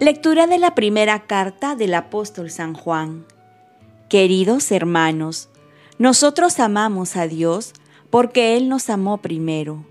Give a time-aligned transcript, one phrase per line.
[0.00, 3.26] Lectura de la primera carta del apóstol San Juan.
[4.08, 5.48] Queridos hermanos,
[5.98, 7.72] nosotros amamos a Dios
[8.08, 9.84] porque Él nos amó primero.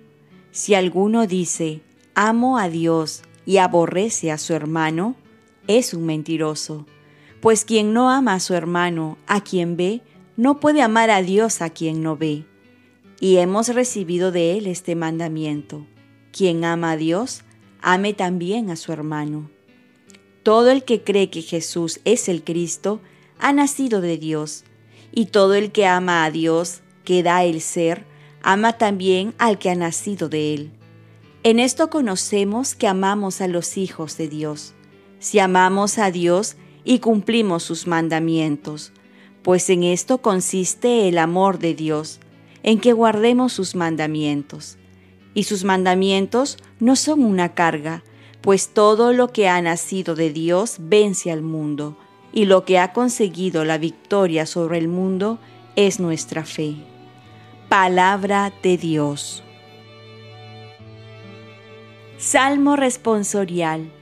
[0.51, 1.81] Si alguno dice,
[2.15, 5.15] amo a Dios y aborrece a su hermano,
[5.67, 6.85] es un mentiroso.
[7.41, 10.03] Pues quien no ama a su hermano, a quien ve,
[10.37, 12.45] no puede amar a Dios a quien no ve.
[13.20, 15.86] Y hemos recibido de Él este mandamiento.
[16.32, 17.43] Quien ama a Dios,
[17.82, 19.50] ame también a su hermano.
[20.43, 23.01] Todo el que cree que Jesús es el Cristo
[23.39, 24.64] ha nacido de Dios,
[25.11, 28.05] y todo el que ama a Dios, que da el ser,
[28.43, 30.71] ama también al que ha nacido de él.
[31.43, 34.73] En esto conocemos que amamos a los hijos de Dios,
[35.19, 38.91] si amamos a Dios y cumplimos sus mandamientos,
[39.41, 42.19] pues en esto consiste el amor de Dios,
[42.67, 44.77] en que guardemos sus mandamientos.
[45.33, 48.03] Y sus mandamientos no son una carga,
[48.41, 51.97] pues todo lo que ha nacido de Dios vence al mundo,
[52.33, 55.39] y lo que ha conseguido la victoria sobre el mundo
[55.77, 56.75] es nuestra fe.
[57.69, 59.43] Palabra de Dios.
[62.17, 63.93] Salmo responsorial.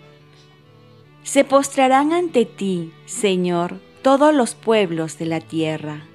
[1.21, 6.07] Se postrarán ante ti, Señor, todos los pueblos de la tierra.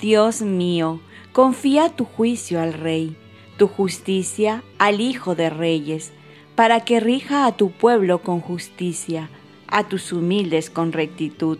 [0.00, 0.98] Dios mío,
[1.32, 3.16] confía tu juicio al Rey,
[3.58, 6.12] tu justicia al Hijo de Reyes,
[6.54, 9.28] para que rija a tu pueblo con justicia,
[9.66, 11.58] a tus humildes con rectitud.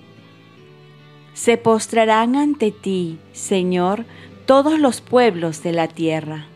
[1.35, 4.07] Se postrarán ante ti, Señor,
[4.47, 6.47] todos los pueblos de la tierra.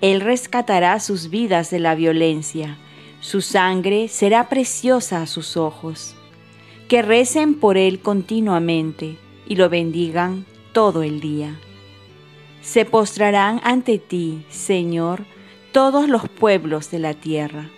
[0.00, 2.78] Él rescatará sus vidas de la violencia,
[3.20, 6.14] su sangre será preciosa a sus ojos.
[6.86, 10.46] Que recen por Él continuamente y lo bendigan
[10.76, 11.58] todo el día.
[12.60, 15.24] Se postrarán ante ti, Señor,
[15.72, 17.70] todos los pueblos de la tierra.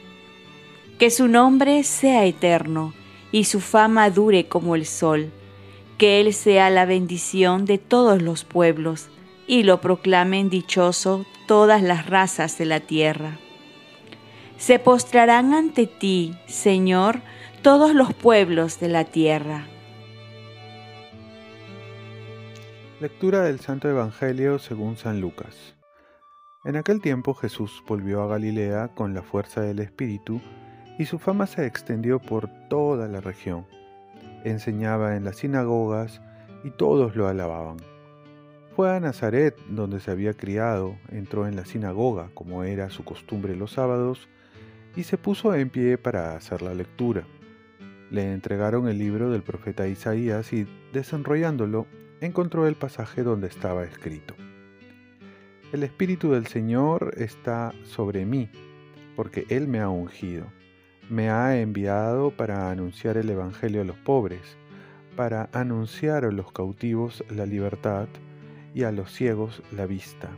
[0.99, 2.93] Que su nombre sea eterno
[3.31, 5.31] y su fama dure como el sol.
[5.97, 9.07] Que Él sea la bendición de todos los pueblos
[9.47, 13.39] y lo proclamen dichoso todas las razas de la tierra.
[14.57, 17.21] Se postrarán ante ti, Señor,
[17.63, 19.69] todos los pueblos de la tierra.
[23.01, 25.77] Lectura del Santo Evangelio según San Lucas.
[26.65, 30.41] En aquel tiempo Jesús volvió a Galilea con la fuerza del Espíritu
[30.99, 33.67] y su fama se extendió por toda la región.
[34.43, 36.21] Enseñaba en las sinagogas
[36.65, 37.77] y todos lo alababan.
[38.75, 43.55] Fue a Nazaret, donde se había criado, entró en la sinagoga, como era su costumbre
[43.55, 44.29] los sábados,
[44.97, 47.23] y se puso en pie para hacer la lectura.
[48.11, 51.87] Le entregaron el libro del profeta Isaías y, desenrollándolo,
[52.21, 54.35] encontró el pasaje donde estaba escrito.
[55.73, 58.49] El Espíritu del Señor está sobre mí,
[59.17, 60.47] porque Él me ha ungido.
[61.11, 64.57] Me ha enviado para anunciar el Evangelio a los pobres,
[65.17, 68.09] para anunciar a los cautivos la libertad
[68.75, 70.31] y a los ciegos la vista,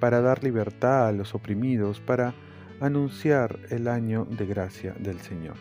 [0.00, 2.34] para dar libertad a los oprimidos, para
[2.80, 5.56] anunciar el año de gracia del Señor.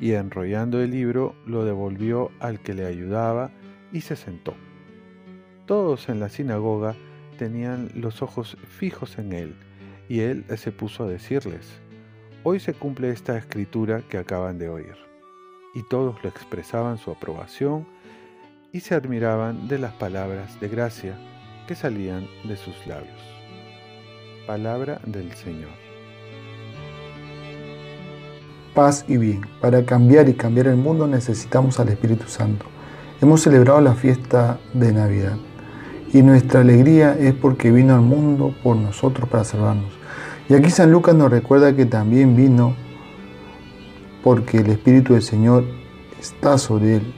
[0.00, 3.50] Y enrollando el libro, lo devolvió al que le ayudaba
[3.92, 4.54] y se sentó.
[5.66, 6.94] Todos en la sinagoga
[7.38, 9.56] tenían los ojos fijos en él,
[10.08, 11.80] y él se puso a decirles,
[12.42, 14.96] Hoy se cumple esta escritura que acaban de oír.
[15.74, 17.86] Y todos lo expresaban su aprobación
[18.72, 21.18] y se admiraban de las palabras de gracia
[21.68, 23.20] que salían de sus labios.
[24.46, 25.68] Palabra del Señor.
[28.74, 29.42] Paz y bien.
[29.60, 32.64] Para cambiar y cambiar el mundo necesitamos al Espíritu Santo.
[33.22, 35.36] Hemos celebrado la fiesta de Navidad
[36.10, 39.92] y nuestra alegría es porque vino al mundo por nosotros para salvarnos.
[40.48, 42.74] Y aquí San Lucas nos recuerda que también vino
[44.24, 45.64] porque el Espíritu del Señor
[46.18, 47.14] está sobre él.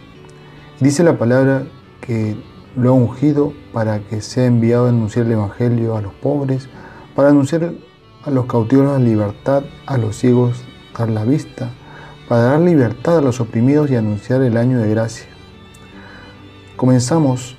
[0.81, 1.67] Dice la palabra
[2.01, 2.37] que
[2.75, 6.69] lo ha ungido para que sea enviado a anunciar el Evangelio a los pobres,
[7.15, 7.75] para anunciar
[8.25, 10.65] a los cautivos la libertad, a los ciegos
[10.99, 11.71] dar la vista,
[12.29, 15.32] para dar libertad a los oprimidos y anunciar el año de gracia.
[16.83, 17.55] Comenzamos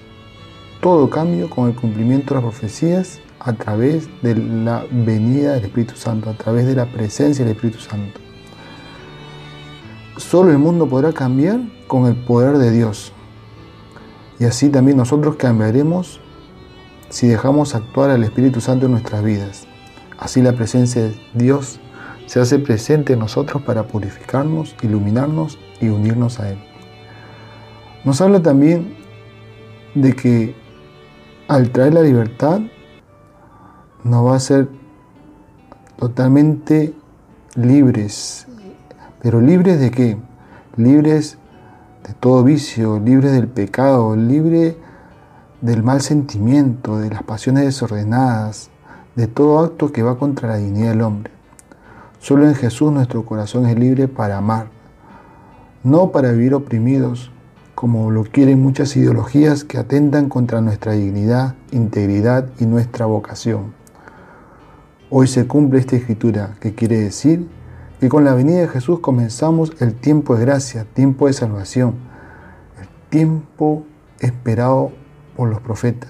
[0.82, 5.96] todo cambio con el cumplimiento de las profecías a través de la venida del Espíritu
[5.96, 8.20] Santo, a través de la presencia del Espíritu Santo.
[10.18, 13.14] Solo el mundo podrá cambiar con el poder de Dios.
[14.42, 16.20] Y así también nosotros cambiaremos
[17.08, 19.68] si dejamos actuar al Espíritu Santo en nuestras vidas.
[20.20, 21.80] Así la presencia de Dios
[22.26, 26.58] se hace presente en nosotros para purificarnos, iluminarnos y unirnos a Él.
[28.04, 29.02] Nos habla también
[29.96, 30.56] de que
[31.48, 32.62] al traer la libertad,
[34.04, 34.70] nos va a hacer
[35.98, 36.94] totalmente
[37.56, 38.48] libres.
[39.22, 40.18] ¿Pero libres de qué?
[40.76, 41.38] Libres
[42.08, 44.76] de todo vicio, libres del pecado, libres
[45.62, 48.70] del mal sentimiento, de las pasiones desordenadas,
[49.16, 51.32] de todo acto que va contra la dignidad del hombre.
[52.20, 54.68] Solo en Jesús nuestro corazón es libre para amar,
[55.84, 57.32] no para vivir oprimidos,
[57.84, 63.74] como lo quieren muchas ideologías que atentan contra nuestra dignidad, integridad y nuestra vocación.
[65.10, 67.46] Hoy se cumple esta escritura, que quiere decir
[68.00, 71.96] que con la venida de Jesús comenzamos el tiempo de gracia, tiempo de salvación,
[72.80, 73.84] el tiempo
[74.22, 74.94] esperado
[75.36, 76.10] por los profetas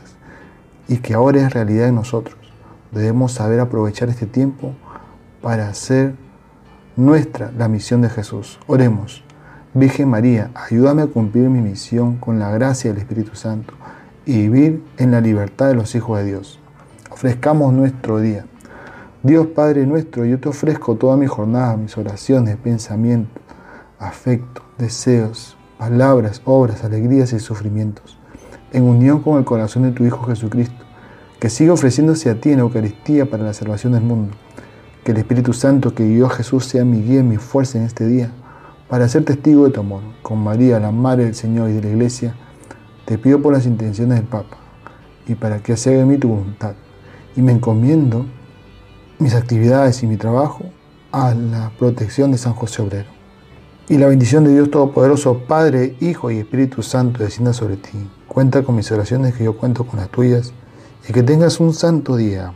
[0.88, 2.38] y que ahora es realidad en nosotros.
[2.92, 4.76] Debemos saber aprovechar este tiempo
[5.42, 6.14] para hacer
[6.96, 8.60] nuestra la misión de Jesús.
[8.68, 9.24] Oremos.
[9.76, 13.74] Virgen María, ayúdame a cumplir mi misión con la gracia del Espíritu Santo
[14.24, 16.60] y vivir en la libertad de los hijos de Dios.
[17.10, 18.46] Ofrezcamos nuestro día.
[19.24, 23.42] Dios Padre nuestro, yo te ofrezco toda mi jornada, mis oraciones, pensamientos,
[23.98, 28.20] afectos, deseos, palabras, obras, alegrías y sufrimientos,
[28.74, 30.86] en unión con el corazón de tu Hijo Jesucristo,
[31.40, 34.36] que siga ofreciéndose a ti en Eucaristía para la salvación del mundo.
[35.04, 37.86] Que el Espíritu Santo que guió a Jesús sea mi guía y mi fuerza en
[37.86, 38.32] este día
[38.94, 41.90] para ser testigo de tu amor, con María, la Madre del Señor y de la
[41.90, 42.36] Iglesia,
[43.06, 44.58] te pido por las intenciones del Papa
[45.26, 46.76] y para que se haga en mí tu voluntad.
[47.36, 48.28] Y me encomiendo
[49.18, 50.66] mis actividades y mi trabajo
[51.12, 53.10] a la protección de San José Obrero.
[53.90, 57.98] Y la bendición de Dios Todopoderoso, Padre, Hijo y Espíritu Santo, descienda sobre ti.
[58.28, 60.54] Cuenta con mis oraciones que yo cuento con las tuyas
[61.10, 62.54] y que tengas un santo día.